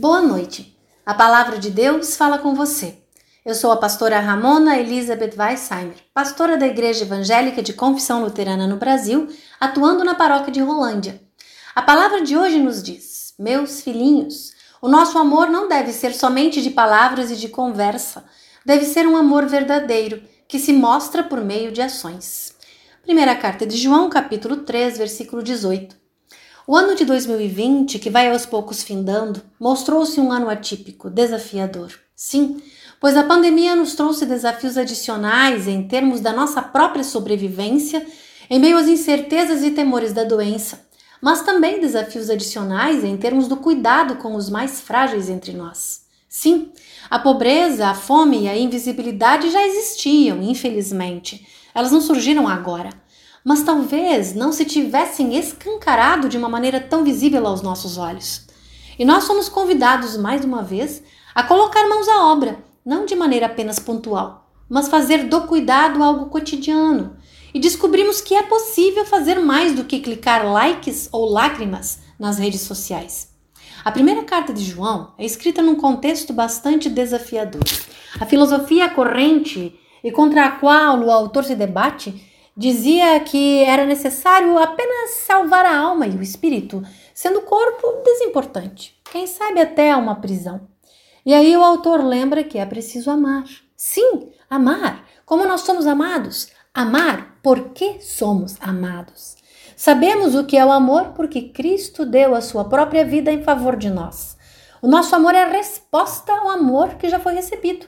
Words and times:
Boa 0.00 0.22
noite. 0.22 0.78
A 1.04 1.12
palavra 1.12 1.58
de 1.58 1.70
Deus 1.70 2.14
fala 2.14 2.38
com 2.38 2.54
você. 2.54 2.98
Eu 3.44 3.52
sou 3.52 3.72
a 3.72 3.76
pastora 3.76 4.20
Ramona 4.20 4.78
Elizabeth 4.78 5.32
Weissheimer, 5.36 5.96
pastora 6.14 6.56
da 6.56 6.68
Igreja 6.68 7.02
Evangélica 7.02 7.60
de 7.60 7.72
Confissão 7.72 8.22
Luterana 8.22 8.68
no 8.68 8.76
Brasil, 8.76 9.26
atuando 9.58 10.04
na 10.04 10.14
paróquia 10.14 10.52
de 10.52 10.60
Rolândia. 10.60 11.20
A 11.74 11.82
palavra 11.82 12.22
de 12.22 12.36
hoje 12.36 12.60
nos 12.60 12.80
diz: 12.80 13.34
Meus 13.36 13.80
filhinhos, 13.80 14.52
o 14.80 14.86
nosso 14.86 15.18
amor 15.18 15.50
não 15.50 15.66
deve 15.66 15.92
ser 15.92 16.14
somente 16.14 16.62
de 16.62 16.70
palavras 16.70 17.32
e 17.32 17.36
de 17.36 17.48
conversa, 17.48 18.24
deve 18.64 18.84
ser 18.84 19.04
um 19.04 19.16
amor 19.16 19.46
verdadeiro, 19.46 20.22
que 20.46 20.60
se 20.60 20.72
mostra 20.72 21.24
por 21.24 21.40
meio 21.40 21.72
de 21.72 21.82
ações. 21.82 22.54
Primeira 23.02 23.34
carta 23.34 23.66
de 23.66 23.76
João, 23.76 24.08
capítulo 24.08 24.58
3, 24.58 24.96
versículo 24.96 25.42
18. 25.42 25.97
O 26.70 26.76
ano 26.76 26.94
de 26.94 27.06
2020, 27.06 27.98
que 27.98 28.10
vai 28.10 28.30
aos 28.30 28.44
poucos 28.44 28.82
findando, 28.82 29.40
mostrou-se 29.58 30.20
um 30.20 30.30
ano 30.30 30.50
atípico, 30.50 31.08
desafiador. 31.08 31.98
Sim, 32.14 32.60
pois 33.00 33.16
a 33.16 33.24
pandemia 33.24 33.74
nos 33.74 33.94
trouxe 33.94 34.26
desafios 34.26 34.76
adicionais 34.76 35.66
em 35.66 35.88
termos 35.88 36.20
da 36.20 36.30
nossa 36.30 36.60
própria 36.60 37.02
sobrevivência, 37.02 38.06
em 38.50 38.60
meio 38.60 38.76
às 38.76 38.86
incertezas 38.86 39.62
e 39.62 39.70
temores 39.70 40.12
da 40.12 40.24
doença, 40.24 40.86
mas 41.22 41.40
também 41.40 41.80
desafios 41.80 42.28
adicionais 42.28 43.02
em 43.02 43.16
termos 43.16 43.48
do 43.48 43.56
cuidado 43.56 44.16
com 44.16 44.34
os 44.34 44.50
mais 44.50 44.78
frágeis 44.78 45.30
entre 45.30 45.54
nós. 45.54 46.02
Sim, 46.28 46.70
a 47.08 47.18
pobreza, 47.18 47.88
a 47.88 47.94
fome 47.94 48.42
e 48.42 48.46
a 48.46 48.54
invisibilidade 48.54 49.48
já 49.50 49.66
existiam, 49.66 50.42
infelizmente. 50.42 51.48
Elas 51.74 51.92
não 51.92 52.02
surgiram 52.02 52.46
agora 52.46 52.90
mas 53.44 53.62
talvez 53.62 54.34
não 54.34 54.52
se 54.52 54.64
tivessem 54.64 55.36
escancarado 55.36 56.28
de 56.28 56.36
uma 56.36 56.48
maneira 56.48 56.80
tão 56.80 57.04
visível 57.04 57.46
aos 57.46 57.62
nossos 57.62 57.98
olhos. 57.98 58.46
E 58.98 59.04
nós 59.04 59.24
somos 59.24 59.48
convidados 59.48 60.16
mais 60.16 60.44
uma 60.44 60.62
vez 60.62 61.02
a 61.34 61.42
colocar 61.42 61.88
mãos 61.88 62.08
à 62.08 62.26
obra, 62.26 62.58
não 62.84 63.06
de 63.06 63.14
maneira 63.14 63.46
apenas 63.46 63.78
pontual, 63.78 64.50
mas 64.68 64.88
fazer 64.88 65.28
do 65.28 65.42
cuidado 65.42 66.02
algo 66.02 66.26
cotidiano. 66.26 67.16
E 67.54 67.60
descobrimos 67.60 68.20
que 68.20 68.34
é 68.34 68.42
possível 68.42 69.04
fazer 69.06 69.38
mais 69.38 69.74
do 69.74 69.84
que 69.84 70.00
clicar 70.00 70.44
likes 70.46 71.08
ou 71.12 71.30
lágrimas 71.30 72.00
nas 72.18 72.38
redes 72.38 72.62
sociais. 72.62 73.28
A 73.84 73.92
primeira 73.92 74.24
carta 74.24 74.52
de 74.52 74.64
João 74.64 75.12
é 75.16 75.24
escrita 75.24 75.62
num 75.62 75.76
contexto 75.76 76.32
bastante 76.32 76.90
desafiador. 76.90 77.62
A 78.20 78.26
filosofia 78.26 78.90
corrente 78.90 79.78
e 80.02 80.10
contra 80.10 80.46
a 80.46 80.50
qual 80.52 80.98
o 81.00 81.10
autor 81.10 81.44
se 81.44 81.54
debate 81.54 82.22
Dizia 82.58 83.20
que 83.20 83.62
era 83.62 83.86
necessário 83.86 84.58
apenas 84.58 85.10
salvar 85.24 85.64
a 85.64 85.78
alma 85.78 86.08
e 86.08 86.16
o 86.16 86.20
espírito, 86.20 86.82
sendo 87.14 87.38
o 87.38 87.42
corpo 87.42 88.02
desimportante, 88.04 89.00
quem 89.12 89.28
sabe 89.28 89.60
até 89.60 89.94
uma 89.94 90.16
prisão. 90.16 90.62
E 91.24 91.32
aí 91.32 91.56
o 91.56 91.62
autor 91.62 92.02
lembra 92.04 92.42
que 92.42 92.58
é 92.58 92.66
preciso 92.66 93.12
amar. 93.12 93.44
Sim, 93.76 94.32
amar, 94.50 95.04
como 95.24 95.46
nós 95.46 95.60
somos 95.60 95.86
amados. 95.86 96.48
Amar 96.74 97.38
porque 97.44 98.00
somos 98.00 98.56
amados. 98.60 99.36
Sabemos 99.76 100.34
o 100.34 100.44
que 100.44 100.58
é 100.58 100.66
o 100.66 100.72
amor 100.72 101.12
porque 101.14 101.50
Cristo 101.50 102.04
deu 102.04 102.34
a 102.34 102.40
sua 102.40 102.64
própria 102.64 103.04
vida 103.04 103.30
em 103.30 103.40
favor 103.40 103.76
de 103.76 103.88
nós. 103.88 104.36
O 104.82 104.88
nosso 104.88 105.14
amor 105.14 105.32
é 105.32 105.44
resposta 105.44 106.32
ao 106.32 106.48
amor 106.48 106.96
que 106.96 107.08
já 107.08 107.20
foi 107.20 107.34
recebido. 107.34 107.86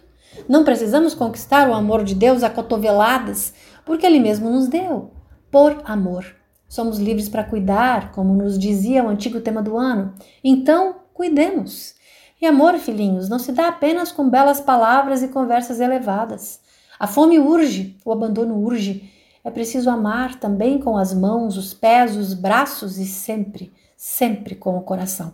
Não 0.48 0.65
precisamos 0.65 1.13
conquistar 1.13 1.69
o 1.69 1.75
amor 1.75 2.05
de 2.05 2.15
Deus 2.15 2.43
a 2.43 2.51
cotoveladas, 2.51 3.53
porque 3.84 4.06
Ele 4.06 4.20
mesmo 4.20 4.50
nos 4.50 4.69
deu, 4.69 5.11
por 5.50 5.83
amor. 5.84 6.25
Somos 6.69 6.98
livres 6.98 7.28
para 7.28 7.45
cuidar, 7.45 8.12
como 8.12 8.33
nos 8.33 8.59
dizia 8.59 9.05
o 9.05 9.09
antigo 9.09 9.41
tema 9.41 9.61
do 9.61 9.77
ano. 9.77 10.14
Então, 10.42 10.97
cuidemos. 11.12 11.95
E 12.41 12.47
amor, 12.47 12.78
filhinhos, 12.78 13.29
não 13.29 13.39
se 13.39 13.52
dá 13.52 13.68
apenas 13.68 14.13
com 14.13 14.30
belas 14.30 14.61
palavras 14.61 15.23
e 15.23 15.29
conversas 15.29 15.80
elevadas. 15.80 16.61
A 16.98 17.07
fome 17.07 17.39
urge, 17.39 17.98
o 18.05 18.13
abandono 18.13 18.57
urge. 18.58 19.11
É 19.42 19.51
preciso 19.51 19.91
amar 19.91 20.39
também 20.39 20.79
com 20.79 20.97
as 20.97 21.12
mãos, 21.12 21.57
os 21.57 21.74
pés, 21.74 22.17
os 22.17 22.35
braços 22.35 22.98
e 22.98 23.07
sempre, 23.07 23.73
sempre 23.97 24.55
com 24.55 24.77
o 24.77 24.83
coração. 24.83 25.33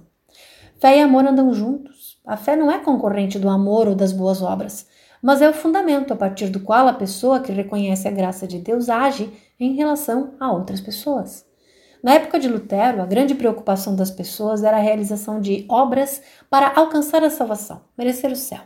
Fé 0.81 0.99
e 0.99 1.01
amor 1.01 1.27
andam 1.27 1.53
juntos. 1.53 2.19
A 2.27 2.37
fé 2.37 2.57
não 2.57 2.71
é 2.71 2.79
concorrente 2.79 3.39
do 3.39 3.49
amor 3.49 3.89
ou 3.89 3.95
das 3.95 4.13
boas 4.13 4.43
obras 4.43 4.87
mas 5.27 5.43
é 5.43 5.51
o 5.51 5.53
fundamento 5.53 6.13
a 6.13 6.17
partir 6.17 6.51
do 6.51 6.61
qual 6.61 6.87
a 6.87 6.93
pessoa 6.93 7.41
que 7.41 7.51
reconhece 7.51 8.07
a 8.07 8.13
graça 8.13 8.47
de 8.47 8.61
Deus 8.61 8.89
age 8.89 9.29
em 9.59 9.75
relação 9.75 10.35
a 10.39 10.53
outras 10.53 10.81
pessoas. 10.81 11.45
Na 12.01 12.15
época 12.15 12.39
de 12.39 12.47
Lutero, 12.47 13.03
a 13.03 13.07
grande 13.07 13.35
preocupação 13.35 13.97
das 13.97 14.09
pessoas 14.09 14.63
era 14.63 14.77
a 14.77 14.81
realização 14.81 15.41
de 15.41 15.67
obras 15.69 16.23
para 16.49 16.73
alcançar 16.77 17.25
a 17.25 17.31
salvação, 17.31 17.81
merecer 17.99 18.31
o 18.31 18.37
céu. 18.37 18.61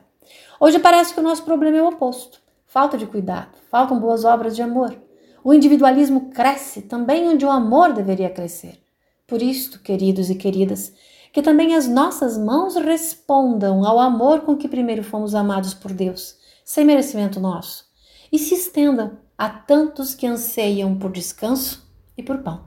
Hoje 0.61 0.79
parece 0.79 1.15
que 1.15 1.21
o 1.21 1.23
nosso 1.23 1.45
problema 1.45 1.79
é 1.79 1.83
o 1.83 1.89
oposto: 1.89 2.43
falta 2.67 2.99
de 2.99 3.07
cuidado, 3.07 3.57
faltam 3.71 3.99
boas 3.99 4.27
obras 4.27 4.55
de 4.55 4.61
amor. 4.61 4.95
O 5.43 5.55
individualismo 5.55 6.29
cresce 6.29 6.83
também 6.83 7.27
onde 7.27 7.47
o 7.47 7.51
amor 7.51 7.95
deveria 7.95 8.29
crescer. 8.29 8.79
Por 9.27 9.41
isto, 9.41 9.81
queridos 9.81 10.29
e 10.29 10.35
queridas, 10.35 10.93
que 11.33 11.41
também 11.41 11.75
as 11.75 11.89
nossas 11.89 12.37
mãos 12.37 12.77
respondam 12.77 13.83
ao 13.83 13.99
amor 13.99 14.41
com 14.41 14.59
que 14.59 14.69
primeiro 14.69 15.03
fomos 15.03 15.35
amados 15.35 15.73
por 15.73 15.95
Deus 15.95 16.39
sem 16.71 16.85
merecimento 16.85 17.41
nosso, 17.41 17.85
e 18.31 18.39
se 18.39 18.55
estendam 18.55 19.19
a 19.37 19.49
tantos 19.49 20.15
que 20.15 20.25
anseiam 20.25 20.97
por 20.97 21.11
descanso 21.11 21.85
e 22.17 22.23
por 22.23 22.39
pão. 22.45 22.61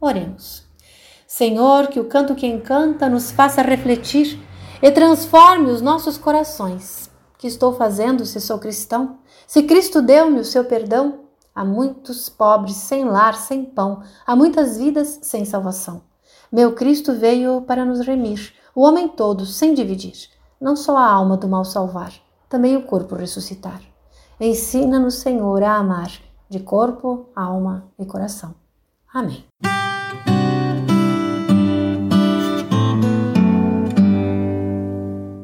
Oremos. 0.00 0.64
Senhor, 1.26 1.88
que 1.88 1.98
o 1.98 2.04
canto 2.04 2.36
que 2.36 2.46
encanta 2.46 3.08
nos 3.08 3.32
faça 3.32 3.60
refletir 3.60 4.38
e 4.80 4.88
transforme 4.92 5.72
os 5.72 5.82
nossos 5.82 6.16
corações. 6.16 7.10
Que 7.36 7.48
estou 7.48 7.74
fazendo 7.74 8.24
se 8.24 8.40
sou 8.40 8.60
cristão? 8.60 9.18
Se 9.44 9.64
Cristo 9.64 10.00
deu-me 10.00 10.38
o 10.38 10.44
seu 10.44 10.64
perdão? 10.64 11.24
Há 11.52 11.64
muitos 11.64 12.28
pobres 12.28 12.76
sem 12.76 13.04
lar, 13.04 13.34
sem 13.34 13.64
pão, 13.64 14.04
há 14.24 14.36
muitas 14.36 14.78
vidas 14.78 15.18
sem 15.20 15.44
salvação. 15.44 16.04
Meu 16.52 16.76
Cristo 16.76 17.12
veio 17.12 17.62
para 17.62 17.84
nos 17.84 18.06
remir, 18.06 18.54
o 18.72 18.82
homem 18.82 19.08
todo, 19.08 19.44
sem 19.44 19.74
dividir, 19.74 20.28
não 20.60 20.76
só 20.76 20.96
a 20.96 21.10
alma 21.10 21.36
do 21.36 21.48
mal 21.48 21.64
salvar, 21.64 22.12
também 22.52 22.76
o 22.76 22.82
corpo 22.82 23.14
ressuscitar. 23.14 23.80
Ensina-nos, 24.38 25.20
Senhor, 25.20 25.62
a 25.62 25.76
amar 25.76 26.12
de 26.50 26.60
corpo, 26.60 27.30
alma 27.34 27.90
e 27.98 28.04
coração. 28.04 28.54
Amém. 29.10 29.42